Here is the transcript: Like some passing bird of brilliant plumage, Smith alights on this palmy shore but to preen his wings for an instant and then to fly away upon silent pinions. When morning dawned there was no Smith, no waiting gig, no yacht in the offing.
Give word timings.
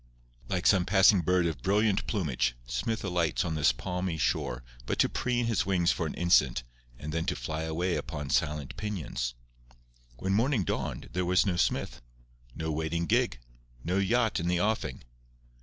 Like 0.49 0.65
some 0.65 0.83
passing 0.83 1.21
bird 1.21 1.45
of 1.45 1.61
brilliant 1.61 2.07
plumage, 2.07 2.55
Smith 2.65 3.03
alights 3.03 3.45
on 3.45 3.53
this 3.53 3.71
palmy 3.71 4.17
shore 4.17 4.63
but 4.87 4.97
to 4.97 5.07
preen 5.09 5.45
his 5.45 5.63
wings 5.67 5.91
for 5.91 6.07
an 6.07 6.15
instant 6.15 6.63
and 6.97 7.13
then 7.13 7.23
to 7.27 7.35
fly 7.35 7.65
away 7.65 7.95
upon 7.97 8.31
silent 8.31 8.75
pinions. 8.77 9.35
When 10.17 10.33
morning 10.33 10.63
dawned 10.63 11.09
there 11.13 11.23
was 11.23 11.45
no 11.45 11.55
Smith, 11.55 12.01
no 12.55 12.71
waiting 12.71 13.05
gig, 13.05 13.41
no 13.83 13.97
yacht 13.99 14.39
in 14.39 14.47
the 14.47 14.59
offing. 14.59 15.03